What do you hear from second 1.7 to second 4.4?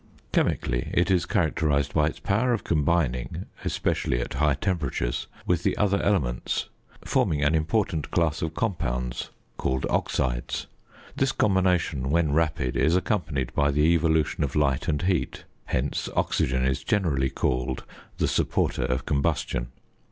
by its power of combining, especially at